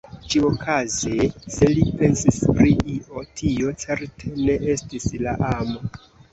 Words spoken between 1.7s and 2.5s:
li pensis